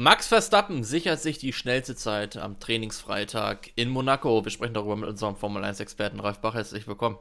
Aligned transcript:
Max 0.00 0.28
Verstappen 0.28 0.82
sichert 0.82 1.20
sich 1.20 1.36
die 1.36 1.52
schnellste 1.52 1.94
Zeit 1.94 2.38
am 2.38 2.58
Trainingsfreitag 2.58 3.70
in 3.74 3.90
Monaco. 3.90 4.42
Wir 4.42 4.50
sprechen 4.50 4.72
darüber 4.72 4.96
mit 4.96 5.10
unserem 5.10 5.36
Formel 5.36 5.62
1-Experten 5.62 6.20
Ralf 6.20 6.38
Bach. 6.38 6.54
Herzlich 6.54 6.88
willkommen. 6.88 7.18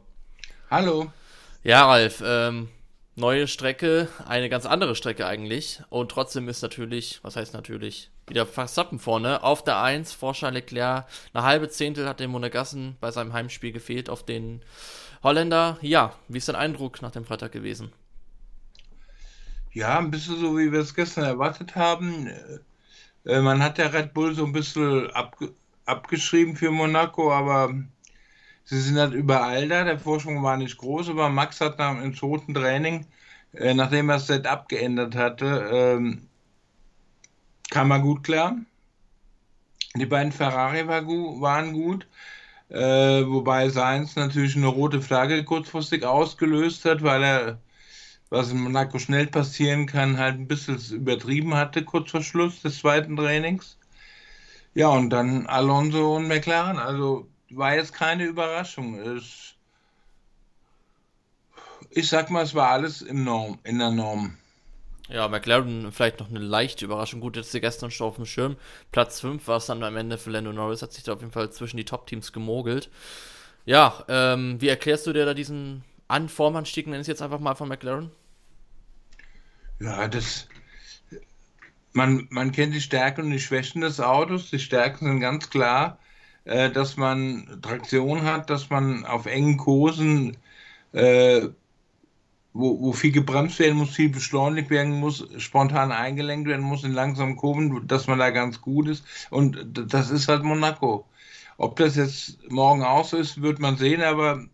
Hallo. 0.71 1.11
Ja, 1.61 1.85
Ralf, 1.87 2.23
ähm, 2.25 2.69
neue 3.17 3.49
Strecke, 3.49 4.07
eine 4.25 4.47
ganz 4.47 4.65
andere 4.65 4.95
Strecke 4.95 5.27
eigentlich. 5.27 5.81
Und 5.89 6.09
trotzdem 6.09 6.47
ist 6.47 6.61
natürlich, 6.61 7.19
was 7.21 7.35
heißt 7.35 7.53
natürlich, 7.53 8.11
wieder 8.27 8.45
Verstappen 8.45 8.97
vorne. 8.97 9.43
Auf 9.43 9.61
der 9.65 9.81
1 9.81 10.13
vor 10.13 10.31
Charles 10.31 10.61
Leclerc. 10.61 11.05
Eine 11.33 11.43
halbe 11.43 11.67
Zehntel 11.67 12.07
hat 12.07 12.21
dem 12.21 12.31
Monegassen 12.31 12.95
bei 13.01 13.11
seinem 13.11 13.33
Heimspiel 13.33 13.73
gefehlt 13.73 14.09
auf 14.09 14.23
den 14.23 14.61
Holländer. 15.21 15.77
Ja, 15.81 16.13
wie 16.29 16.37
ist 16.37 16.47
dein 16.47 16.55
Eindruck 16.55 17.01
nach 17.01 17.11
dem 17.11 17.25
Freitag 17.25 17.51
gewesen? 17.51 17.91
Ja, 19.73 19.99
ein 19.99 20.11
bisschen 20.11 20.39
so, 20.39 20.57
wie 20.57 20.71
wir 20.71 20.79
es 20.79 20.95
gestern 20.95 21.25
erwartet 21.25 21.75
haben. 21.75 22.31
Äh, 23.29 23.41
man 23.41 23.61
hat 23.61 23.77
ja 23.77 23.87
Red 23.87 24.13
Bull 24.13 24.33
so 24.33 24.45
ein 24.45 24.53
bisschen 24.53 25.09
abge 25.11 25.53
abgeschrieben 25.85 26.55
für 26.55 26.71
Monaco, 26.71 27.31
aber 27.31 27.73
sie 28.65 28.79
sind 28.79 28.97
halt 28.99 29.13
überall 29.13 29.67
da. 29.67 29.83
Der 29.83 29.99
Vorsprung 29.99 30.43
war 30.43 30.57
nicht 30.57 30.77
groß, 30.77 31.09
aber 31.09 31.29
Max 31.29 31.61
hat 31.61 31.79
nach, 31.79 32.01
im 32.01 32.15
zweiten 32.15 32.53
Training, 32.53 33.07
äh, 33.53 33.73
nachdem 33.73 34.09
er 34.09 34.15
das 34.15 34.27
Setup 34.27 34.67
geändert 34.69 35.15
hatte, 35.15 35.69
ähm, 35.71 36.27
kam 37.71 37.91
er 37.91 37.99
gut 37.99 38.23
klar. 38.23 38.55
Die 39.95 40.05
beiden 40.05 40.31
Ferrari 40.31 40.87
war 40.87 41.03
gu 41.03 41.41
waren 41.41 41.73
gut, 41.73 42.07
äh, 42.69 42.77
wobei 43.25 43.69
Sainz 43.69 44.15
natürlich 44.15 44.55
eine 44.55 44.67
rote 44.67 45.01
Flagge 45.01 45.43
kurzfristig 45.43 46.05
ausgelöst 46.05 46.85
hat, 46.85 47.03
weil 47.03 47.23
er 47.23 47.59
was 48.29 48.51
in 48.51 48.61
Monaco 48.61 48.99
schnell 48.99 49.27
passieren 49.27 49.85
kann, 49.85 50.17
halt 50.17 50.35
ein 50.35 50.47
bisschen 50.47 50.79
übertrieben 50.91 51.55
hatte, 51.55 51.83
kurz 51.83 52.11
vor 52.11 52.21
Schluss 52.21 52.61
des 52.61 52.79
zweiten 52.79 53.15
Trainings. 53.15 53.77
Ja, 54.75 54.89
und 54.89 55.09
dann 55.09 55.47
Alonso 55.47 56.15
und 56.15 56.27
McLaren. 56.27 56.77
Also 56.77 57.27
war 57.49 57.75
jetzt 57.75 57.93
keine 57.93 58.25
Überraschung. 58.25 58.99
Es, 58.99 59.55
ich 61.89 62.07
sag 62.07 62.29
mal, 62.29 62.43
es 62.43 62.53
war 62.53 62.69
alles 62.69 63.01
im 63.01 63.23
Norm, 63.23 63.59
in 63.63 63.79
der 63.79 63.91
Norm. 63.91 64.37
Ja, 65.09 65.27
McLaren 65.27 65.91
vielleicht 65.91 66.19
noch 66.19 66.29
eine 66.29 66.37
leichte 66.37 66.85
Überraschung. 66.85 67.19
Gut, 67.19 67.35
jetzt 67.35 67.51
gestern 67.51 67.89
schon 67.89 68.07
auf 68.07 68.17
dem 68.17 68.27
Schirm. 68.27 68.57
Platz 68.91 69.19
5 69.19 69.47
war 69.47 69.57
es 69.57 69.65
dann 69.65 69.81
am 69.81 69.97
Ende 69.97 70.19
für 70.19 70.29
Lando 70.29 70.53
Norris, 70.53 70.83
hat 70.83 70.93
sich 70.93 71.03
da 71.03 71.13
auf 71.13 71.21
jeden 71.21 71.31
Fall 71.31 71.51
zwischen 71.51 71.77
die 71.77 71.85
Top-Teams 71.85 72.31
gemogelt. 72.31 72.91
Ja, 73.65 74.03
ähm, 74.07 74.61
wie 74.61 74.67
erklärst 74.67 75.07
du 75.07 75.13
dir 75.13 75.25
da 75.25 75.33
diesen 75.33 75.83
An 76.09 76.27
Formanstieg, 76.27 76.87
nenne 76.87 77.01
ich 77.01 77.07
jetzt 77.07 77.21
einfach 77.21 77.39
mal 77.39 77.55
von 77.55 77.69
McLaren? 77.69 78.11
Ja, 79.79 80.07
das. 80.07 80.47
Man, 81.93 82.27
man 82.31 82.51
kennt 82.51 82.73
die 82.73 82.81
Stärken 82.81 83.25
und 83.25 83.31
die 83.31 83.39
Schwächen 83.39 83.81
des 83.81 83.99
Autos. 83.99 84.49
Die 84.51 84.59
Stärken 84.59 85.05
sind 85.05 85.19
ganz 85.21 85.49
klar, 85.49 85.99
äh, 86.45 86.71
dass 86.71 86.97
man 86.97 87.59
Traktion 87.61 88.23
hat, 88.23 88.49
dass 88.49 88.69
man 88.69 89.05
auf 89.05 89.25
engen 89.25 89.57
Kursen, 89.57 90.37
äh, 90.93 91.49
wo, 92.53 92.79
wo 92.81 92.93
viel 92.93 93.11
gebremst 93.11 93.59
werden 93.59 93.77
muss, 93.77 93.91
viel 93.95 94.09
beschleunigt 94.09 94.69
werden 94.69 94.93
muss, 94.99 95.27
spontan 95.37 95.91
eingelenkt 95.91 96.47
werden 96.47 96.65
muss 96.65 96.83
in 96.83 96.93
langsamen 96.93 97.35
Kurven, 97.37 97.87
dass 97.87 98.07
man 98.07 98.19
da 98.19 98.31
ganz 98.31 98.61
gut 98.61 98.87
ist. 98.87 99.05
Und 99.29 99.57
das 99.93 100.09
ist 100.11 100.27
halt 100.27 100.43
Monaco. 100.43 101.07
Ob 101.57 101.75
das 101.77 101.95
jetzt 101.95 102.49
morgen 102.49 102.83
auch 102.83 103.05
so 103.05 103.17
ist, 103.17 103.41
wird 103.41 103.59
man 103.59 103.77
sehen, 103.77 104.01
aber 104.01 104.45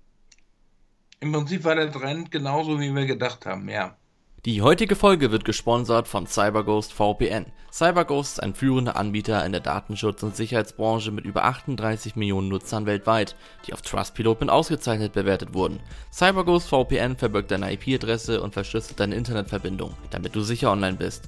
im 1.26 1.32
Prinzip 1.32 1.64
war 1.64 1.76
der 1.76 1.92
Trend 1.92 2.32
genauso, 2.32 2.80
wie 2.80 2.94
wir 2.94 3.06
gedacht 3.06 3.46
haben, 3.46 3.68
ja. 3.68 3.98
Die 4.46 4.62
heutige 4.62 4.96
Folge 4.96 5.32
wird 5.32 5.44
gesponsert 5.44 6.08
von 6.08 6.28
CyberGhost 6.28 6.94
VPN. 6.94 7.48
CyberGhost 7.72 8.34
ist 8.34 8.44
ein 8.44 8.54
führender 8.54 8.96
Anbieter 8.96 9.44
in 9.44 9.52
der 9.52 9.60
Datenschutz- 9.60 10.22
und 10.22 10.36
Sicherheitsbranche 10.36 11.10
mit 11.10 11.26
über 11.26 11.46
38 11.46 12.16
Millionen 12.16 12.50
Nutzern 12.50 12.86
weltweit, 12.86 13.36
die 13.66 13.74
auf 13.74 13.82
Trustpilot 13.82 14.42
mit 14.42 14.52
ausgezeichnet 14.52 15.14
bewertet 15.14 15.56
wurden. 15.56 15.80
CyberGhost 16.14 16.70
VPN 16.70 17.18
verbirgt 17.18 17.50
deine 17.50 17.74
IP-Adresse 17.74 18.40
und 18.40 18.54
verschlüsselt 18.54 19.00
deine 19.00 19.16
Internetverbindung, 19.16 19.96
damit 20.12 20.36
du 20.36 20.42
sicher 20.42 20.72
online 20.72 20.98
bist. 20.98 21.28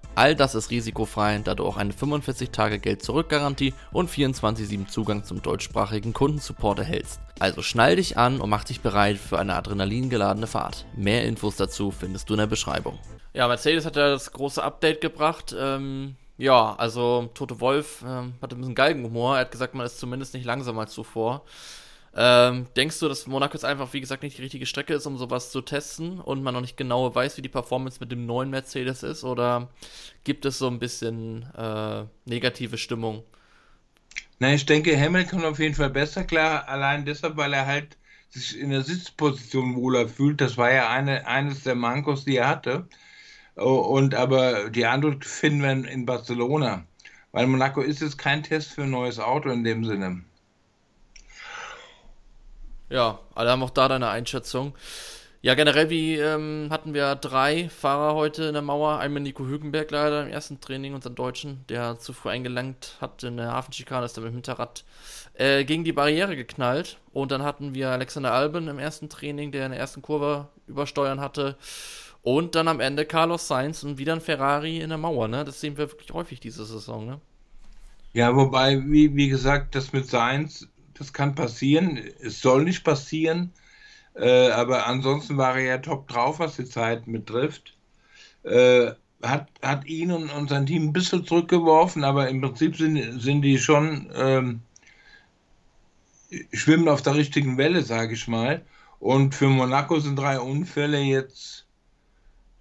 All 0.13 0.35
das 0.35 0.55
ist 0.55 0.71
risikofrei, 0.71 1.39
da 1.39 1.55
du 1.55 1.65
auch 1.65 1.77
eine 1.77 1.93
45-Tage-Geld-Zurück-Garantie 1.93 3.73
und 3.93 4.09
24-7 4.09 4.87
Zugang 4.87 5.23
zum 5.23 5.41
deutschsprachigen 5.41 6.11
Kundensupport 6.11 6.79
erhältst. 6.79 7.21
Also 7.39 7.61
schnall 7.61 7.95
dich 7.95 8.17
an 8.17 8.41
und 8.41 8.49
mach 8.49 8.65
dich 8.65 8.81
bereit 8.81 9.17
für 9.17 9.39
eine 9.39 9.55
adrenalingeladene 9.55 10.47
Fahrt. 10.47 10.85
Mehr 10.97 11.23
Infos 11.23 11.55
dazu 11.55 11.91
findest 11.91 12.29
du 12.29 12.33
in 12.33 12.39
der 12.39 12.47
Beschreibung. 12.47 12.99
Ja, 13.33 13.47
Mercedes 13.47 13.85
hat 13.85 13.95
ja 13.95 14.09
das 14.09 14.33
große 14.33 14.61
Update 14.61 14.99
gebracht. 14.99 15.55
Ähm, 15.57 16.17
ja, 16.37 16.75
also 16.75 17.29
Tote 17.33 17.61
Wolf 17.61 18.03
ähm, 18.05 18.33
hatte 18.41 18.55
ein 18.55 18.59
bisschen 18.59 18.75
Galgenhumor. 18.75 19.35
Er 19.35 19.41
hat 19.41 19.51
gesagt, 19.51 19.75
man 19.75 19.85
ist 19.85 19.99
zumindest 19.99 20.33
nicht 20.33 20.45
langsamer 20.45 20.81
als 20.81 20.91
zuvor. 20.91 21.43
Ähm, 22.13 22.67
denkst 22.75 22.99
du, 22.99 23.07
dass 23.07 23.25
Monaco 23.25 23.53
jetzt 23.53 23.63
einfach, 23.63 23.93
wie 23.93 24.01
gesagt, 24.01 24.23
nicht 24.23 24.37
die 24.37 24.41
richtige 24.41 24.65
Strecke 24.65 24.93
ist, 24.93 25.05
um 25.05 25.17
sowas 25.17 25.51
zu 25.51 25.61
testen 25.61 26.19
und 26.19 26.43
man 26.43 26.53
noch 26.53 26.61
nicht 26.61 26.75
genau 26.75 27.13
weiß, 27.13 27.37
wie 27.37 27.41
die 27.41 27.49
Performance 27.49 27.99
mit 28.01 28.11
dem 28.11 28.25
neuen 28.25 28.49
Mercedes 28.49 29.03
ist? 29.03 29.23
Oder 29.23 29.69
gibt 30.23 30.45
es 30.45 30.57
so 30.57 30.67
ein 30.67 30.79
bisschen 30.79 31.43
äh, 31.57 32.03
negative 32.25 32.77
Stimmung? 32.77 33.23
Na, 34.39 34.53
ich 34.53 34.65
denke, 34.65 34.99
Hamilton 34.99 35.45
auf 35.45 35.59
jeden 35.59 35.75
Fall 35.75 35.89
besser, 35.89 36.23
klar, 36.23 36.67
allein 36.67 37.05
deshalb, 37.05 37.37
weil 37.37 37.53
er 37.53 37.65
halt 37.65 37.97
sich 38.29 38.57
in 38.59 38.71
der 38.71 38.81
Sitzposition 38.83 39.75
wohler 39.75 40.07
fühlt. 40.07 40.41
Das 40.41 40.57
war 40.57 40.71
ja 40.71 40.89
eine, 40.89 41.27
eines 41.27 41.63
der 41.63 41.75
Mankos, 41.75 42.25
die 42.25 42.37
er 42.37 42.47
hatte. 42.47 42.87
Und 43.55 44.15
aber 44.15 44.69
die 44.69 44.85
Antwort 44.85 45.25
finden 45.25 45.61
wir 45.61 45.91
in 45.91 46.05
Barcelona. 46.05 46.85
Weil 47.31 47.47
Monaco 47.47 47.81
ist 47.81 48.01
jetzt 48.01 48.17
kein 48.17 48.43
Test 48.43 48.73
für 48.73 48.83
ein 48.83 48.91
neues 48.91 49.19
Auto 49.19 49.49
in 49.49 49.63
dem 49.63 49.85
Sinne. 49.85 50.23
Ja, 52.91 53.19
alle 53.35 53.49
haben 53.49 53.63
auch 53.63 53.69
da 53.69 53.87
deine 53.87 54.09
Einschätzung. 54.09 54.73
Ja, 55.41 55.55
generell, 55.55 55.89
wie 55.89 56.17
ähm, 56.17 56.67
hatten 56.69 56.93
wir 56.93 57.15
drei 57.15 57.69
Fahrer 57.69 58.15
heute 58.15 58.43
in 58.43 58.53
der 58.53 58.61
Mauer. 58.61 58.99
Einmal 58.99 59.23
Nico 59.23 59.45
Hülkenberg 59.45 59.89
leider 59.91 60.23
im 60.23 60.27
ersten 60.27 60.59
Training, 60.59 60.93
unseren 60.93 61.15
Deutschen, 61.15 61.63
der 61.69 61.97
zu 61.99 62.11
früh 62.11 62.29
eingelangt 62.29 62.97
hat 62.99 63.23
in 63.23 63.37
der 63.37 63.53
Hafenschikane, 63.53 64.05
ist 64.05 64.17
dann 64.17 64.25
mit 64.25 64.33
dem 64.33 64.35
Hinterrad 64.35 64.83
äh, 65.35 65.63
gegen 65.63 65.85
die 65.85 65.93
Barriere 65.93 66.35
geknallt. 66.35 66.97
Und 67.13 67.31
dann 67.31 67.43
hatten 67.43 67.73
wir 67.73 67.89
Alexander 67.89 68.33
Alben 68.33 68.67
im 68.67 68.77
ersten 68.77 69.07
Training, 69.07 69.53
der 69.53 69.67
in 69.67 69.71
der 69.71 69.79
ersten 69.79 70.01
Kurve 70.01 70.49
übersteuern 70.67 71.21
hatte. 71.21 71.55
Und 72.23 72.55
dann 72.55 72.67
am 72.67 72.81
Ende 72.81 73.05
Carlos 73.05 73.47
Sainz 73.47 73.83
und 73.83 73.99
wieder 73.99 74.13
ein 74.13 74.21
Ferrari 74.21 74.81
in 74.81 74.89
der 74.89 74.97
Mauer, 74.97 75.29
ne? 75.29 75.45
Das 75.45 75.61
sehen 75.61 75.77
wir 75.77 75.89
wirklich 75.89 76.11
häufig 76.11 76.41
diese 76.41 76.65
Saison, 76.65 77.05
ne? 77.05 77.21
Ja, 78.11 78.35
wobei, 78.35 78.83
wie, 78.85 79.15
wie 79.15 79.29
gesagt, 79.29 79.75
das 79.75 79.93
mit 79.93 80.07
Sainz 80.07 80.67
das 80.93 81.13
kann 81.13 81.35
passieren. 81.35 81.99
Es 82.21 82.41
soll 82.41 82.63
nicht 82.63 82.83
passieren. 82.83 83.51
Äh, 84.15 84.49
aber 84.49 84.87
ansonsten 84.87 85.37
war 85.37 85.55
er 85.55 85.63
ja 85.63 85.77
top 85.77 86.07
drauf, 86.07 86.39
was 86.39 86.57
die 86.57 86.65
Zeit 86.65 87.03
betrifft. 87.05 87.77
Äh, 88.43 88.91
hat, 89.23 89.47
hat 89.61 89.85
ihn 89.85 90.11
und, 90.11 90.29
und 90.29 90.49
sein 90.49 90.65
Team 90.65 90.85
ein 90.85 90.93
bisschen 90.93 91.25
zurückgeworfen, 91.25 92.03
aber 92.03 92.27
im 92.27 92.41
Prinzip 92.41 92.75
sind, 92.75 93.21
sind 93.21 93.43
die 93.43 93.59
schon 93.59 94.11
ähm, 94.15 94.61
schwimmen 96.53 96.87
auf 96.87 97.01
der 97.01 97.15
richtigen 97.15 97.57
Welle, 97.57 97.83
sage 97.83 98.13
ich 98.13 98.27
mal. 98.27 98.65
Und 98.99 99.35
für 99.35 99.47
Monaco 99.47 99.99
sind 99.99 100.17
drei 100.17 100.39
Unfälle 100.39 100.99
jetzt 100.99 101.65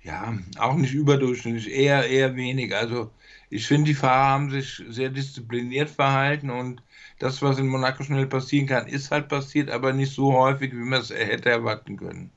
ja 0.02 0.34
auch 0.58 0.76
nicht 0.76 0.94
überdurchschnittlich, 0.94 1.70
eher, 1.70 2.08
eher 2.08 2.34
wenig. 2.37 2.75
Also 2.75 3.10
ich 3.50 3.66
finde, 3.66 3.88
die 3.88 3.94
Fahrer 3.94 4.28
haben 4.28 4.50
sich 4.50 4.82
sehr 4.88 5.10
diszipliniert 5.10 5.90
verhalten 5.90 6.50
und 6.50 6.82
das, 7.20 7.43
was 7.43 7.58
in 7.58 7.69
Monaco 7.69 8.02
schnell 8.02 8.26
passieren 8.26 8.67
kann, 8.67 8.88
ist 8.88 9.11
halt 9.11 9.28
passiert, 9.28 9.70
aber 9.70 9.93
nicht 9.93 10.12
so 10.12 10.32
häufig, 10.32 10.72
wie 10.72 10.76
man 10.76 11.02
es 11.02 11.11
hätte 11.11 11.50
erwarten 11.50 11.96
können. 11.96 12.31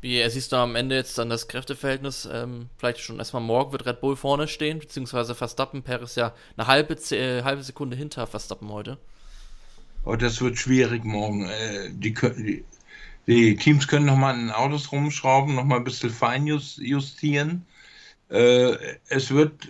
Wie 0.00 0.28
siehst 0.28 0.52
du 0.52 0.56
am 0.56 0.74
Ende 0.74 0.96
jetzt 0.96 1.16
dann 1.16 1.30
das 1.30 1.48
Kräfteverhältnis? 1.48 2.28
Ähm, 2.30 2.68
vielleicht 2.76 2.98
schon 2.98 3.18
erstmal 3.18 3.42
morgen 3.42 3.72
wird 3.72 3.86
Red 3.86 4.00
Bull 4.00 4.16
vorne 4.16 4.48
stehen, 4.48 4.80
beziehungsweise 4.80 5.34
Verstappen. 5.34 5.82
Paris 5.82 6.16
ja 6.16 6.34
eine 6.56 6.66
halbe, 6.66 6.94
äh, 7.14 7.42
halbe 7.44 7.62
Sekunde 7.62 7.96
hinter 7.96 8.26
Verstappen 8.26 8.68
heute. 8.68 8.98
Oh, 10.04 10.16
das 10.16 10.40
wird 10.40 10.58
schwierig 10.58 11.04
morgen. 11.04 11.48
Äh, 11.48 11.90
die, 11.90 12.14
die, 12.14 12.64
die, 13.28 13.56
Teams 13.56 13.86
können 13.86 14.06
nochmal 14.06 14.34
an 14.34 14.40
den 14.40 14.50
Autos 14.50 14.90
rumschrauben, 14.90 15.54
nochmal 15.54 15.78
ein 15.78 15.84
bisschen 15.84 16.10
fein 16.10 16.46
justieren. 16.46 17.64
Äh, 18.28 18.76
es 19.08 19.30
wird, 19.30 19.68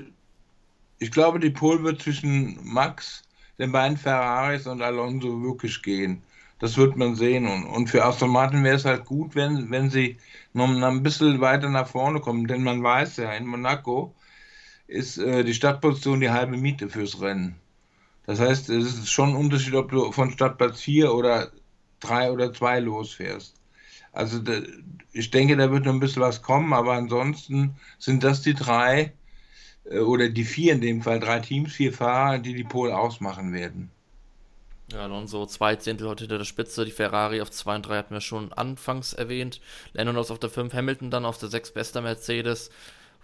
ich 0.98 1.10
glaube, 1.10 1.40
die 1.40 1.50
Pole 1.50 1.82
wird 1.82 2.02
zwischen 2.02 2.58
Max 2.62 3.22
den 3.58 3.72
beiden 3.72 3.96
Ferraris 3.96 4.66
und 4.66 4.82
Alonso 4.82 5.42
wirklich 5.42 5.82
gehen. 5.82 6.22
Das 6.58 6.76
wird 6.76 6.96
man 6.96 7.14
sehen. 7.14 7.46
Und, 7.46 7.66
und 7.66 7.88
für 7.88 8.04
Aston 8.04 8.30
Martin 8.30 8.64
wäre 8.64 8.76
es 8.76 8.84
halt 8.84 9.04
gut, 9.04 9.34
wenn, 9.34 9.70
wenn 9.70 9.90
sie 9.90 10.18
noch 10.52 10.68
ein 10.68 11.02
bisschen 11.02 11.40
weiter 11.40 11.68
nach 11.68 11.88
vorne 11.88 12.20
kommen. 12.20 12.46
Denn 12.46 12.62
man 12.64 12.82
weiß 12.82 13.18
ja, 13.18 13.32
in 13.32 13.46
Monaco 13.46 14.14
ist 14.86 15.18
äh, 15.18 15.44
die 15.44 15.54
Startposition 15.54 16.20
die 16.20 16.30
halbe 16.30 16.56
Miete 16.56 16.88
fürs 16.88 17.20
Rennen. 17.20 17.56
Das 18.26 18.40
heißt, 18.40 18.68
es 18.70 18.84
ist 18.86 19.10
schon 19.10 19.30
ein 19.30 19.36
Unterschied, 19.36 19.74
ob 19.74 19.90
du 19.90 20.12
von 20.12 20.30
Startplatz 20.30 20.80
4 20.80 21.14
oder 21.14 21.50
3 22.00 22.32
oder 22.32 22.52
2 22.52 22.80
losfährst. 22.80 23.54
Also 24.12 24.40
ich 25.12 25.30
denke, 25.30 25.56
da 25.56 25.70
wird 25.70 25.84
noch 25.84 25.92
ein 25.92 26.00
bisschen 26.00 26.22
was 26.22 26.42
kommen, 26.42 26.72
aber 26.72 26.94
ansonsten 26.94 27.76
sind 27.98 28.24
das 28.24 28.42
die 28.42 28.54
drei 28.54 29.12
oder 29.90 30.28
die 30.28 30.44
vier 30.44 30.74
in 30.74 30.80
dem 30.80 31.02
Fall, 31.02 31.20
drei 31.20 31.40
Teams, 31.40 31.72
vier 31.72 31.92
Fahrer, 31.92 32.38
die 32.38 32.54
die 32.54 32.64
Pole 32.64 32.96
ausmachen 32.96 33.52
werden. 33.52 33.90
Ja, 34.92 35.00
Alonso 35.00 35.44
zwei 35.44 35.76
Zehntel 35.76 36.08
heute 36.08 36.24
hinter 36.24 36.38
der 36.38 36.46
Spitze, 36.46 36.86
die 36.86 36.90
Ferrari 36.90 37.42
auf 37.42 37.50
2 37.50 37.76
und 37.76 37.82
3 37.82 37.98
hatten 37.98 38.14
wir 38.14 38.22
schon 38.22 38.54
anfangs 38.54 39.12
erwähnt. 39.12 39.60
Lennon 39.92 40.16
auf 40.16 40.38
der 40.38 40.48
5, 40.48 40.72
Hamilton 40.72 41.10
dann 41.10 41.26
auf 41.26 41.36
der 41.36 41.50
6 41.50 41.72
bester 41.72 42.00
Mercedes. 42.00 42.70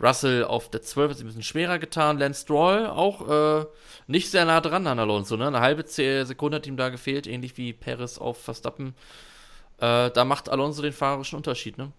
Russell 0.01 0.45
auf 0.45 0.69
der 0.71 0.83
12 0.83 1.13
ist 1.13 1.21
ein 1.21 1.27
bisschen 1.27 1.43
schwerer 1.43 1.79
getan. 1.79 2.19
Lance 2.19 2.43
Stroll 2.43 2.87
auch 2.87 3.61
äh, 3.63 3.67
nicht 4.07 4.31
sehr 4.31 4.45
nah 4.45 4.61
dran 4.61 4.87
an 4.87 4.99
Alonso. 4.99 5.37
Ne? 5.37 5.47
Eine 5.47 5.61
halbe 5.61 5.85
Sekunde 5.87 6.57
hat 6.57 6.67
ihm 6.67 6.77
da 6.77 6.91
gefehlt, 6.91 7.27
ähnlich 7.27 7.57
wie 7.57 7.73
Perez 7.73 8.19
auf 8.19 8.43
Verstappen. 8.43 8.95
Äh, 9.79 10.11
da 10.11 10.25
macht 10.25 10.51
Alonso 10.51 10.83
den 10.83 10.93
fahrerischen 10.93 11.37
Unterschied. 11.37 11.79
Ne? 11.79 11.93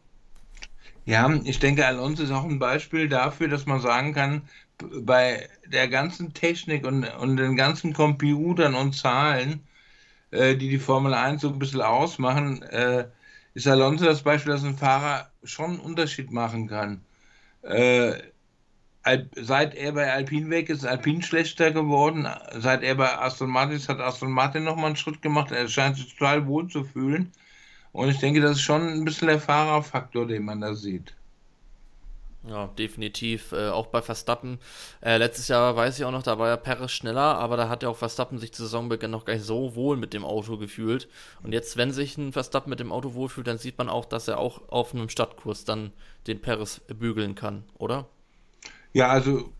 Ja, 1.05 1.31
ich 1.43 1.59
denke, 1.59 1.85
Alonso 1.85 2.23
ist 2.23 2.31
auch 2.31 2.43
ein 2.45 2.59
Beispiel 2.59 3.07
dafür, 3.07 3.47
dass 3.47 3.65
man 3.65 3.79
sagen 3.79 4.13
kann, 4.13 4.49
bei 4.77 5.47
der 5.65 5.87
ganzen 5.87 6.33
Technik 6.33 6.85
und, 6.85 7.03
und 7.05 7.37
den 7.37 7.55
ganzen 7.55 7.93
Computern 7.93 8.73
und 8.75 8.93
Zahlen, 8.93 9.67
äh, 10.31 10.55
die 10.57 10.69
die 10.69 10.79
Formel 10.79 11.13
1 11.13 11.41
so 11.41 11.49
ein 11.49 11.59
bisschen 11.59 11.81
ausmachen, 11.81 12.63
äh, 12.63 13.09
ist 13.55 13.67
Alonso 13.67 14.05
das 14.05 14.23
Beispiel, 14.23 14.53
dass 14.53 14.63
ein 14.65 14.77
Fahrer 14.77 15.31
schon 15.43 15.71
einen 15.71 15.79
Unterschied 15.81 16.31
machen 16.31 16.67
kann. 16.67 17.05
Äh, 17.63 18.15
seit 19.35 19.75
er 19.75 19.91
bei 19.93 20.11
Alpine 20.11 20.49
weg 20.49 20.69
ist, 20.69 20.79
ist 20.79 20.85
Alpine 20.85 21.21
schlechter 21.23 21.71
geworden. 21.71 22.27
Seit 22.57 22.83
er 22.83 22.95
bei 22.95 23.17
Aston 23.17 23.49
Martin 23.49 23.77
ist, 23.77 23.89
hat 23.89 23.99
Aston 23.99 24.31
Martin 24.31 24.63
nochmal 24.63 24.87
einen 24.87 24.95
Schritt 24.95 25.21
gemacht. 25.21 25.51
Er 25.51 25.67
scheint 25.67 25.97
sich 25.97 26.15
total 26.15 26.47
wohl 26.47 26.67
zu 26.67 26.83
fühlen. 26.83 27.31
Und 27.95 28.09
ich 28.09 28.19
denke, 28.19 28.41
das 28.41 28.57
ist 28.57 28.61
schon 28.61 28.85
ein 28.89 29.05
bisschen 29.05 29.29
der 29.29 29.39
Fahrerfaktor, 29.39 30.27
den 30.27 30.43
man 30.43 30.59
da 30.59 30.75
sieht. 30.75 31.13
Ja, 32.45 32.67
definitiv. 32.77 33.53
Äh, 33.53 33.69
auch 33.69 33.87
bei 33.87 34.01
Verstappen. 34.01 34.59
Äh, 34.99 35.15
letztes 35.15 35.47
Jahr 35.47 35.77
weiß 35.77 35.97
ich 35.97 36.03
auch 36.03 36.11
noch, 36.11 36.21
da 36.21 36.37
war 36.37 36.49
ja 36.49 36.57
Perez 36.57 36.91
schneller, 36.91 37.37
aber 37.37 37.55
da 37.55 37.69
hat 37.69 37.83
ja 37.83 37.89
auch 37.89 37.95
Verstappen 37.95 38.37
sich 38.37 38.51
zu 38.51 38.63
Saisonbeginn 38.63 39.09
noch 39.09 39.23
gar 39.23 39.35
nicht 39.35 39.45
so 39.45 39.75
wohl 39.75 39.95
mit 39.95 40.13
dem 40.13 40.25
Auto 40.25 40.57
gefühlt. 40.57 41.07
Und 41.41 41.53
jetzt, 41.53 41.77
wenn 41.77 41.93
sich 41.93 42.17
ein 42.17 42.33
Verstappen 42.33 42.69
mit 42.69 42.81
dem 42.81 42.91
Auto 42.91 43.13
wohlfühlt, 43.13 43.47
dann 43.47 43.59
sieht 43.59 43.77
man 43.77 43.87
auch, 43.87 44.03
dass 44.03 44.27
er 44.27 44.39
auch 44.39 44.67
auf 44.67 44.93
einem 44.93 45.07
Stadtkurs 45.07 45.63
dann 45.63 45.93
den 46.27 46.41
Perez 46.41 46.81
bügeln 46.89 47.33
kann, 47.33 47.63
oder? 47.77 48.09
Ja, 48.91 49.07
also 49.07 49.53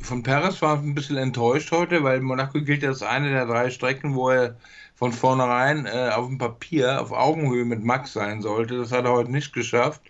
von 0.00 0.22
Perez 0.22 0.62
war 0.62 0.76
ich 0.76 0.82
ein 0.82 0.94
bisschen 0.94 1.16
enttäuscht 1.16 1.70
heute, 1.72 2.02
weil 2.02 2.20
Monaco 2.20 2.60
gilt 2.62 2.84
als 2.84 3.02
eine 3.02 3.30
der 3.30 3.46
drei 3.46 3.70
Strecken, 3.70 4.14
wo 4.14 4.30
er 4.30 4.56
von 4.94 5.12
vornherein 5.12 5.86
äh, 5.86 6.10
auf 6.14 6.26
dem 6.26 6.38
Papier 6.38 7.00
auf 7.00 7.12
Augenhöhe 7.12 7.64
mit 7.64 7.84
Max 7.84 8.12
sein 8.12 8.40
sollte. 8.42 8.78
Das 8.78 8.92
hat 8.92 9.04
er 9.04 9.12
heute 9.12 9.30
nicht 9.30 9.52
geschafft. 9.52 10.02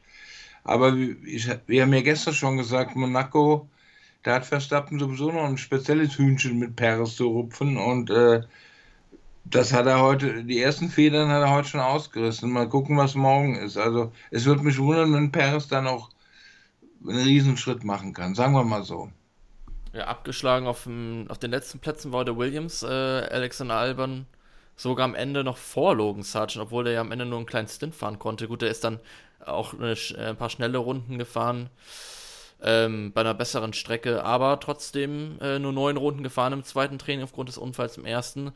Aber 0.65 0.95
ich, 0.95 1.49
wir 1.67 1.83
haben 1.83 1.93
ja 1.93 2.03
gestern 2.03 2.35
schon 2.35 2.57
gesagt, 2.57 2.97
Monaco, 2.97 3.69
da 4.23 4.35
hat 4.35 4.47
Verstappen 4.47 4.99
sowieso 4.99 5.31
noch 5.31 5.45
ein 5.45 5.59
spezielles 5.59 6.19
Hühnchen 6.19 6.59
mit 6.59 6.77
Perez 6.77 7.17
zu 7.17 7.29
rupfen 7.29 7.77
und 7.77 8.11
äh, 8.11 8.43
das 9.45 9.73
hat 9.73 9.87
er 9.87 10.01
heute, 10.03 10.45
die 10.45 10.61
ersten 10.61 10.89
Federn 10.89 11.29
hat 11.31 11.43
er 11.43 11.53
heute 11.53 11.69
schon 11.69 11.81
ausgerissen. 11.81 12.51
Mal 12.51 12.69
gucken, 12.69 12.97
was 12.97 13.15
morgen 13.15 13.55
ist. 13.57 13.77
Also 13.77 14.13
es 14.31 14.45
wird 14.45 14.63
mich 14.63 14.79
wundern, 14.79 15.13
wenn 15.15 15.31
Perez 15.33 15.69
dann 15.69 15.87
auch 15.87 16.11
einen 17.07 17.19
Riesenschritt 17.23 17.85
machen 17.85 18.13
kann, 18.13 18.35
sagen 18.35 18.55
wir 18.55 18.65
mal 18.65 18.83
so. 18.83 19.11
Ja, 19.97 20.09
abgeschlagen 20.09 20.67
auf, 20.67 20.83
dem, 20.83 21.25
auf 21.31 21.39
den 21.39 21.51
letzten 21.51 21.79
Plätzen 21.79 22.13
war 22.13 22.27
der 22.27 22.37
Williams, 22.37 22.83
äh, 22.83 22.87
Alexander 22.87 23.77
Alban 23.77 24.27
sogar 24.77 25.07
am 25.07 25.15
Ende 25.15 25.43
noch 25.43 25.57
vor 25.57 25.95
Logan 25.95 26.23
Sargent, 26.23 26.63
obwohl 26.65 26.85
der 26.85 26.93
ja 26.93 27.01
am 27.01 27.13
Ende 27.13 27.25
nur 27.25 27.39
einen 27.39 27.47
kleinen 27.47 27.69
Stint 27.69 27.95
fahren 27.95 28.19
konnte. 28.19 28.47
Gut, 28.47 28.61
der 28.61 28.71
ist 28.71 28.85
dann 28.85 29.01
auch 29.43 29.73
eine, 29.73 29.93
äh, 29.93 30.29
ein 30.29 30.37
paar 30.37 30.51
schnelle 30.51 30.77
Runden 30.77 31.17
gefahren. 31.17 31.71
Ähm, 32.63 33.13
bei 33.13 33.23
einer 33.23 33.35
besseren 33.35 33.73
Strecke, 33.73 34.23
aber 34.25 34.61
trotzdem 34.61 35.39
äh, 35.41 35.59
nur 35.59 35.73
neun 35.73 35.97
Runden 35.97 36.23
gefahren 36.23 36.53
im 36.53 36.65
zweiten 36.65 36.99
Training 36.99 37.25
aufgrund 37.25 37.49
des 37.49 37.59
Unfalls 37.59 37.97
im 37.97 38.05
ersten. 38.07 38.53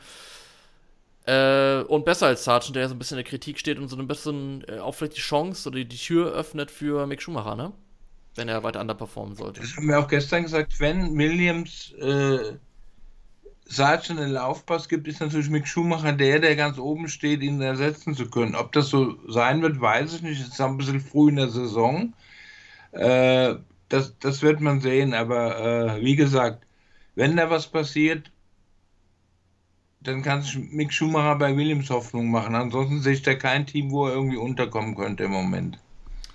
Äh, 1.26 1.82
und 1.82 2.04
besser 2.04 2.26
als 2.26 2.44
Sargent, 2.44 2.76
der 2.76 2.88
so 2.88 2.94
ein 2.94 2.98
bisschen 2.98 3.18
in 3.18 3.24
der 3.24 3.30
Kritik 3.30 3.58
steht 3.58 3.78
und 3.78 3.88
so 3.88 3.96
ein 3.96 4.06
bisschen 4.06 4.64
äh, 4.68 4.78
auch 4.78 4.92
vielleicht 4.94 5.16
die 5.16 5.20
Chance 5.20 5.68
oder 5.68 5.84
die 5.84 5.96
Tür 5.96 6.32
öffnet 6.32 6.70
für 6.70 7.06
Mick 7.06 7.22
Schumacher, 7.22 7.56
ne? 7.56 7.72
Wenn 8.36 8.48
er 8.48 8.62
weiter 8.62 8.80
underperformen 8.80 9.36
sollte. 9.36 9.60
Das 9.60 9.76
haben 9.76 9.88
wir 9.88 9.98
auch 9.98 10.08
gestern 10.08 10.44
gesagt, 10.44 10.78
wenn 10.78 11.16
Williams 11.18 11.92
äh, 12.00 12.56
Sargent 13.64 14.18
einen 14.18 14.32
Laufpass 14.32 14.88
gibt, 14.88 15.06
ist 15.06 15.20
natürlich 15.20 15.48
Mick 15.48 15.66
Schumacher 15.66 16.12
der, 16.12 16.40
der 16.40 16.56
ganz 16.56 16.78
oben 16.78 17.08
steht, 17.08 17.42
ihn 17.42 17.60
ersetzen 17.60 18.14
zu 18.14 18.28
können. 18.28 18.56
Ob 18.56 18.72
das 18.72 18.88
so 18.88 19.16
sein 19.28 19.62
wird, 19.62 19.80
weiß 19.80 20.14
ich 20.14 20.22
nicht. 20.22 20.40
Es 20.40 20.48
ist 20.48 20.60
ein 20.60 20.76
bisschen 20.76 21.00
früh 21.00 21.28
in 21.28 21.36
der 21.36 21.48
Saison. 21.48 22.12
Äh, 22.92 23.54
das, 23.88 24.18
das 24.18 24.42
wird 24.42 24.60
man 24.60 24.80
sehen. 24.80 25.14
Aber 25.14 25.96
äh, 25.96 26.02
wie 26.02 26.16
gesagt, 26.16 26.66
wenn 27.14 27.36
da 27.36 27.48
was 27.48 27.68
passiert, 27.68 28.32
dann 30.00 30.22
kann 30.22 30.42
sich 30.42 30.56
Mick 30.56 30.92
Schumacher 30.92 31.36
bei 31.36 31.56
Williams 31.56 31.90
Hoffnung 31.90 32.30
machen. 32.30 32.54
Ansonsten 32.54 33.02
sehe 33.02 33.12
ich 33.12 33.22
da 33.22 33.34
kein 33.34 33.66
Team, 33.66 33.90
wo 33.90 34.06
er 34.06 34.14
irgendwie 34.14 34.38
unterkommen 34.38 34.96
könnte 34.96 35.24
im 35.24 35.30
Moment. 35.30 35.78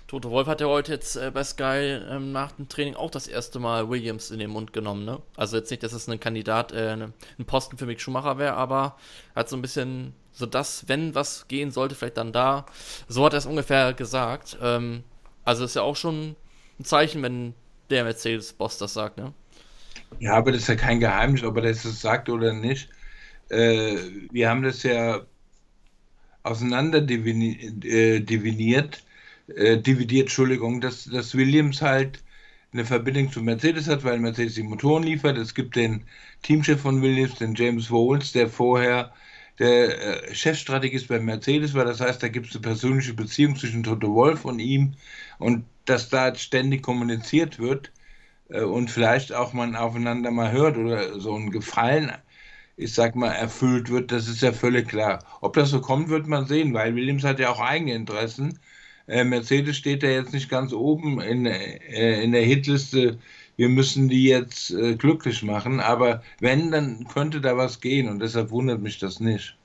Toto 0.06 0.30
Wolf 0.30 0.46
hat 0.46 0.60
ja 0.60 0.68
heute 0.68 0.92
jetzt 0.92 1.16
äh, 1.16 1.32
bei 1.32 1.42
Sky 1.42 1.98
ähm, 2.08 2.30
nach 2.30 2.52
dem 2.52 2.68
Training 2.68 2.94
auch 2.94 3.10
das 3.10 3.26
erste 3.26 3.58
Mal 3.58 3.88
Williams 3.90 4.30
in 4.30 4.38
den 4.38 4.50
Mund 4.50 4.72
genommen, 4.72 5.04
ne? 5.04 5.20
Also 5.36 5.56
jetzt 5.56 5.70
nicht, 5.70 5.82
dass 5.82 5.92
es 5.92 6.08
ein 6.08 6.20
Kandidat, 6.20 6.70
äh, 6.70 6.92
ein 6.92 7.44
Posten 7.44 7.76
für 7.76 7.86
Mick 7.86 8.00
Schumacher 8.00 8.38
wäre, 8.38 8.54
aber 8.54 8.96
er 9.34 9.40
hat 9.40 9.48
so 9.48 9.56
ein 9.56 9.62
bisschen 9.62 10.14
so 10.32 10.46
das, 10.46 10.88
wenn 10.88 11.16
was 11.16 11.48
gehen 11.48 11.72
sollte, 11.72 11.96
vielleicht 11.96 12.18
dann 12.18 12.32
da. 12.32 12.66
So 13.08 13.24
hat 13.24 13.32
er 13.32 13.38
es 13.38 13.46
ungefähr 13.46 13.94
gesagt. 13.94 14.56
Ähm, 14.62 15.02
also 15.44 15.64
ist 15.64 15.74
ja 15.74 15.82
auch 15.82 15.96
schon 15.96 16.36
ein 16.78 16.84
Zeichen, 16.84 17.22
wenn 17.22 17.54
der 17.90 18.04
Mercedes-Boss 18.04 18.78
das 18.78 18.94
sagt, 18.94 19.18
ne? 19.18 19.32
Ja, 20.20 20.34
aber 20.34 20.52
das 20.52 20.62
ist 20.62 20.68
ja 20.68 20.76
kein 20.76 21.00
Geheimnis, 21.00 21.42
ob 21.42 21.56
er 21.56 21.62
das 21.62 21.82
sagt 21.82 22.28
oder 22.28 22.52
nicht. 22.52 22.88
Äh, 23.48 23.96
wir 24.30 24.48
haben 24.48 24.62
das 24.62 24.84
ja 24.84 25.22
auseinander 26.44 26.98
äh, 26.98 28.20
diviniert 28.20 29.02
äh, 29.48 29.78
dividiert, 29.78 30.24
Entschuldigung, 30.26 30.80
dass, 30.80 31.04
dass 31.04 31.34
Williams 31.34 31.82
halt 31.82 32.22
eine 32.72 32.84
Verbindung 32.84 33.32
zu 33.32 33.42
Mercedes 33.42 33.88
hat, 33.88 34.04
weil 34.04 34.18
Mercedes 34.18 34.54
die 34.54 34.62
Motoren 34.62 35.02
liefert. 35.04 35.38
Es 35.38 35.54
gibt 35.54 35.76
den 35.76 36.04
Teamchef 36.42 36.80
von 36.80 37.02
Williams, 37.02 37.36
den 37.36 37.54
James 37.54 37.88
Bowles, 37.88 38.32
der 38.32 38.48
vorher 38.48 39.12
der 39.58 40.28
äh, 40.28 40.34
Chefstrategist 40.34 41.08
bei 41.08 41.18
Mercedes 41.20 41.74
war. 41.74 41.84
Das 41.84 42.00
heißt, 42.00 42.22
da 42.22 42.28
gibt 42.28 42.48
es 42.48 42.52
eine 42.54 42.62
persönliche 42.62 43.14
Beziehung 43.14 43.56
zwischen 43.56 43.82
Toto 43.82 44.14
Wolf 44.14 44.44
und 44.44 44.58
ihm 44.58 44.94
und 45.38 45.64
dass 45.86 46.08
da 46.08 46.34
ständig 46.34 46.82
kommuniziert 46.82 47.58
wird 47.58 47.92
äh, 48.50 48.62
und 48.62 48.90
vielleicht 48.90 49.32
auch 49.32 49.52
man 49.52 49.76
aufeinander 49.76 50.30
mal 50.30 50.52
hört 50.52 50.76
oder 50.76 51.18
so 51.20 51.34
ein 51.36 51.50
Gefallen, 51.50 52.12
ich 52.76 52.92
sag 52.94 53.16
mal, 53.16 53.32
erfüllt 53.32 53.90
wird, 53.90 54.12
das 54.12 54.28
ist 54.28 54.42
ja 54.42 54.52
völlig 54.52 54.88
klar. 54.88 55.24
Ob 55.40 55.54
das 55.54 55.70
so 55.70 55.80
kommt, 55.80 56.08
wird 56.10 56.26
man 56.26 56.46
sehen, 56.46 56.74
weil 56.74 56.94
Williams 56.94 57.24
hat 57.24 57.38
ja 57.40 57.50
auch 57.50 57.60
eigene 57.60 57.94
Interessen 57.94 58.58
äh, 59.08 59.24
Mercedes 59.24 59.76
steht 59.76 60.02
da 60.02 60.08
jetzt 60.08 60.32
nicht 60.32 60.48
ganz 60.48 60.72
oben 60.72 61.20
in, 61.20 61.46
äh, 61.46 62.22
in 62.22 62.32
der 62.32 62.42
Hitliste. 62.42 63.18
Wir 63.56 63.68
müssen 63.68 64.08
die 64.08 64.24
jetzt 64.24 64.70
äh, 64.70 64.96
glücklich 64.96 65.42
machen. 65.42 65.80
Aber 65.80 66.22
wenn, 66.40 66.70
dann 66.70 67.06
könnte 67.08 67.40
da 67.40 67.56
was 67.56 67.80
gehen 67.80 68.08
und 68.08 68.18
deshalb 68.20 68.50
wundert 68.50 68.80
mich 68.80 68.98
das 68.98 69.20
nicht. 69.20 69.56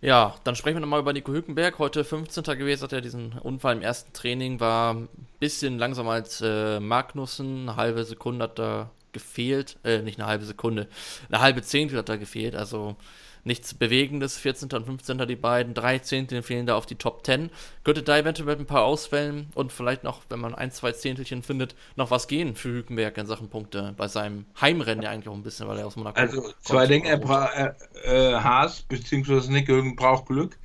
Ja, 0.00 0.34
dann 0.44 0.54
sprechen 0.54 0.76
wir 0.76 0.80
nochmal 0.80 1.00
über 1.00 1.14
Nico 1.14 1.32
Hülkenberg. 1.32 1.78
Heute 1.78 2.04
15. 2.04 2.44
gewesen, 2.58 2.82
hat 2.82 2.92
er 2.92 3.00
diesen 3.00 3.32
Unfall 3.38 3.76
im 3.76 3.80
ersten 3.80 4.12
Training, 4.12 4.60
war 4.60 4.92
ein 4.92 5.08
bisschen 5.40 5.78
langsamer 5.78 6.10
als 6.10 6.42
äh, 6.42 6.78
Magnussen. 6.78 7.62
Eine 7.70 7.76
halbe 7.76 8.04
Sekunde 8.04 8.44
hat 8.44 8.58
er 8.60 8.90
gefehlt. 9.14 9.78
Äh, 9.82 10.02
nicht 10.02 10.18
eine 10.18 10.28
halbe 10.28 10.44
Sekunde, 10.44 10.88
eine 11.30 11.40
halbe 11.40 11.62
Zehntel 11.62 11.96
hat 11.96 12.10
er 12.10 12.18
gefehlt. 12.18 12.54
Also 12.54 12.96
nichts 13.44 13.74
Bewegendes. 13.74 14.38
14. 14.38 14.70
und 14.72 14.84
15. 14.84 15.26
die 15.26 15.36
beiden, 15.36 15.74
drei 15.74 15.98
Zehntel 15.98 16.42
fehlen 16.42 16.66
da 16.66 16.76
auf 16.76 16.86
die 16.86 16.96
Top 16.96 17.24
10. 17.24 17.50
Könnte 17.84 18.02
da 18.02 18.18
eventuell 18.18 18.48
mit 18.48 18.60
ein 18.60 18.66
paar 18.66 18.84
Ausfällen 18.84 19.46
und 19.54 19.72
vielleicht 19.72 20.04
noch, 20.04 20.22
wenn 20.28 20.40
man 20.40 20.54
ein, 20.54 20.70
zwei 20.70 20.92
Zehntelchen 20.92 21.42
findet, 21.42 21.74
noch 21.96 22.10
was 22.10 22.28
gehen 22.28 22.56
für 22.56 22.70
Hülkenberg 22.70 23.16
in 23.18 23.26
Sachen 23.26 23.48
Punkte 23.48 23.94
bei 23.96 24.08
seinem 24.08 24.46
Heimrennen 24.60 25.02
ja 25.02 25.10
eigentlich 25.10 25.28
auch 25.28 25.34
ein 25.34 25.42
bisschen, 25.42 25.68
weil 25.68 25.78
er 25.78 25.86
aus 25.86 25.96
Monaco 25.96 26.18
Also 26.18 26.52
zwei 26.62 26.86
Dinge, 26.86 27.08
er 27.08 27.18
braucht 27.18 27.52
äh, 28.04 28.34
Haas 28.34 28.82
bzw. 28.82 29.50
Nick 29.50 29.68
Hülken 29.68 29.96
braucht 29.96 30.26
Glück. 30.26 30.58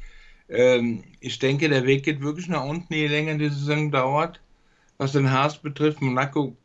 Ähm, 0.49 1.03
ich 1.19 1.39
denke, 1.39 1.69
der 1.69 1.85
Weg 1.85 2.03
geht 2.03 2.21
wirklich 2.21 2.47
nach 2.47 2.63
unten, 2.63 2.93
je 2.93 3.07
länger 3.07 3.35
die 3.37 3.49
Saison 3.49 3.91
dauert. 3.91 4.41
Was 4.97 5.13
den 5.13 5.31
Haas 5.31 5.57
betrifft, 5.57 6.01
Monaco 6.01 6.57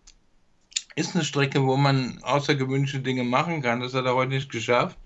ist 0.96 1.14
eine 1.14 1.24
Strecke, 1.24 1.62
wo 1.64 1.76
man 1.76 2.18
außergewöhnliche 2.22 3.00
Dinge 3.00 3.24
machen 3.24 3.62
kann. 3.62 3.80
Das 3.80 3.94
hat 3.94 4.06
er 4.06 4.14
heute 4.14 4.30
nicht 4.30 4.50
geschafft. 4.50 4.96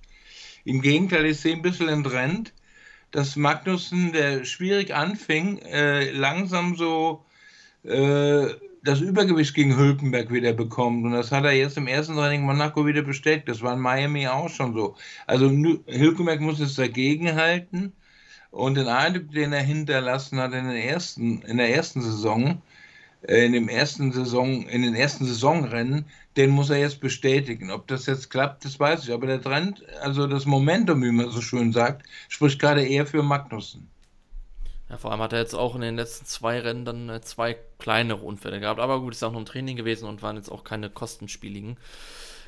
Im 0.69 0.83
Gegenteil, 0.83 1.25
ich 1.25 1.41
sehe 1.41 1.55
ein 1.55 1.63
bisschen 1.63 1.89
entrennt, 1.89 2.53
dass 3.11 3.37
Magnussen, 3.37 4.13
der 4.13 4.45
schwierig 4.45 4.95
anfing, 4.95 5.57
äh, 5.61 6.11
langsam 6.11 6.77
so 6.77 7.25
äh, 7.85 8.49
das 8.85 9.01
Übergewicht 9.01 9.55
gegen 9.55 9.79
Hülkenberg 9.79 10.31
wieder 10.31 10.53
bekommt. 10.53 11.07
Und 11.07 11.13
das 11.13 11.33
hat 11.33 11.45
er 11.45 11.53
jetzt 11.53 11.79
im 11.79 11.87
ersten 11.87 12.17
Training 12.17 12.43
Monaco 12.43 12.85
wieder 12.85 13.01
bestätigt. 13.01 13.49
Das 13.49 13.63
war 13.63 13.73
in 13.73 13.81
Miami 13.81 14.29
auch 14.29 14.51
schon 14.51 14.75
so. 14.75 14.95
Also 15.27 15.49
Hülkenberg 15.49 16.43
muss 16.43 16.61
es 16.61 16.75
dagegen 16.75 17.35
halten. 17.35 17.95
Und 18.51 18.75
den 18.77 18.89
Eindruck, 18.89 19.33
den 19.33 19.55
er 19.55 19.63
hinterlassen 19.63 20.39
hat 20.39 20.53
in, 20.53 20.67
den 20.67 20.77
ersten, 20.77 21.41
in 21.43 21.57
der 21.57 21.75
ersten 21.75 22.03
Saison, 22.03 22.61
äh, 23.27 23.47
in 23.47 23.55
dem 23.55 23.71
ersten 23.71 24.13
Saison, 24.13 24.67
in 24.69 24.83
den 24.83 24.95
ersten 24.95 25.25
Saisonrennen, 25.25 26.05
den 26.39 26.51
muss 26.51 26.71
er 26.71 26.79
jetzt 26.79 27.01
bestätigen. 27.01 27.73
Ob 27.73 27.89
das 27.89 28.07
jetzt 28.07 28.31
klappt, 28.31 28.65
das 28.65 28.79
weiß 28.79 29.05
ich. 29.05 29.13
Aber 29.13 29.27
der 29.27 29.43
Trend, 29.43 29.85
also 30.01 30.29
das 30.29 30.47
Momentum, 30.47 31.03
wie 31.03 31.11
man 31.11 31.31
so 31.31 31.41
schön 31.41 31.73
sagt, 31.73 32.07
spricht 32.29 32.61
gerade 32.61 32.87
eher 32.87 33.07
für 33.07 33.25
Magnussen. 33.25 33.91
Ja, 34.89 34.97
vor 34.97 35.11
allem 35.11 35.21
hat 35.21 35.33
er 35.33 35.41
jetzt 35.41 35.55
auch 35.55 35.75
in 35.75 35.81
den 35.81 35.97
letzten 35.97 36.27
zwei 36.27 36.61
Rennen 36.61 36.85
dann 36.85 37.09
äh, 37.09 37.21
zwei 37.21 37.59
kleinere 37.79 38.21
Unfälle 38.21 38.61
gehabt. 38.61 38.79
Aber 38.79 39.01
gut, 39.01 39.15
ist 39.15 39.23
auch 39.25 39.33
noch 39.33 39.41
ein 39.41 39.47
Training 39.47 39.77
gewesen 39.77 40.09
und 40.09 40.23
waren 40.23 40.37
jetzt 40.37 40.51
auch 40.51 40.63
keine 40.63 40.89
kostenspieligen. 40.89 41.77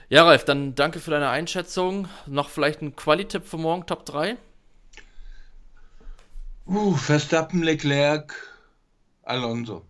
Ja, 0.08 0.24
Ralf, 0.24 0.44
dann 0.44 0.76
danke 0.76 1.00
für 1.00 1.10
deine 1.10 1.28
Einschätzung. 1.28 2.08
Noch 2.26 2.48
vielleicht 2.48 2.82
ein 2.82 2.94
Qualitipp 2.94 3.44
für 3.44 3.58
morgen, 3.58 3.86
Top 3.86 4.06
3? 4.06 4.36
Uh, 6.66 6.94
Verstappen, 6.94 7.64
Leclerc, 7.64 8.34
Alonso. 9.24 9.84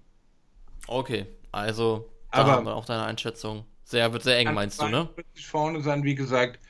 Okay, 0.87 1.27
also 1.53 2.09
da 2.33 2.39
aber 2.39 2.53
haben 2.53 2.67
wir 2.67 2.75
auch 2.75 2.87
deine 2.87 3.05
Einschätzung. 3.05 3.67
Sehr, 3.91 4.13
wird 4.13 4.23
sehr 4.23 4.39
eng, 4.39 4.55
meinst 4.55 4.81
du, 4.81 4.87
ne? 4.87 5.09
Ich 5.35 5.49
vorne 5.49 5.83
sein, 5.83 6.05
wie 6.05 6.15
gesagt. 6.15 6.61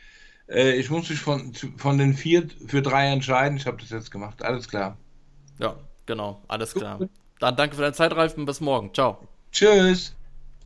Äh, 0.49 0.77
ich 0.77 0.89
muss 0.89 1.11
mich 1.11 1.21
von, 1.21 1.53
von 1.77 1.99
den 1.99 2.15
vier 2.15 2.49
für 2.67 2.81
drei 2.81 3.09
entscheiden. 3.09 3.59
Ich 3.59 3.67
habe 3.67 3.77
das 3.77 3.91
jetzt 3.91 4.11
gemacht. 4.11 4.43
Alles 4.43 4.67
klar. 4.67 4.97
Ja, 5.59 5.77
genau. 6.07 6.43
Alles 6.49 6.73
klar. 6.73 6.99
Dann 7.39 7.57
danke 7.57 7.77
für 7.77 7.83
deine 7.83 7.93
Zeit, 7.93 8.17
Ralf, 8.17 8.39
und 8.39 8.47
bis 8.47 8.63
morgen. 8.63 8.95
Ciao. 8.95 9.29
Tschüss. 9.53 10.17